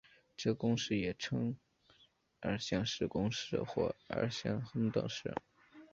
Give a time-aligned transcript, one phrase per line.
[0.35, 1.55] 这个公式也称
[2.39, 5.35] 二项式公式或二项恒等式。